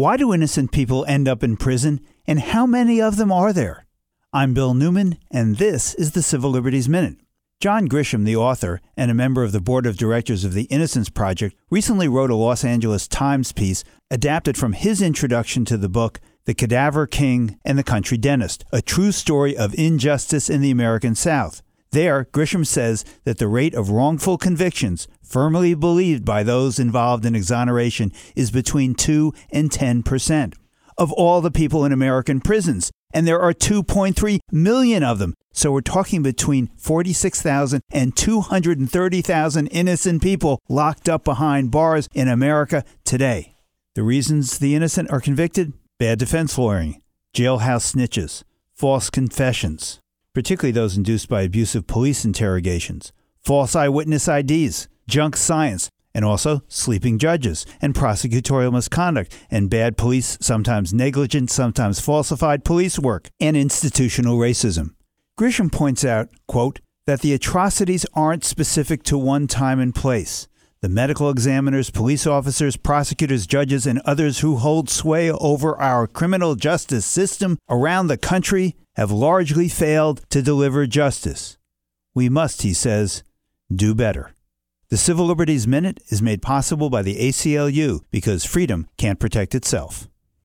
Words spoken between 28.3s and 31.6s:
is between 2 and 10 percent of all the